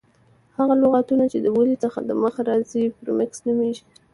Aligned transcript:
هغه 0.57 0.73
لغتونه، 0.83 1.23
چي 1.31 1.37
د 1.41 1.47
ولي 1.57 1.75
څخه 1.83 1.99
دمخه 2.09 2.41
راځي 2.49 2.83
پریفکس 2.97 3.39
نومیږي. 3.47 3.83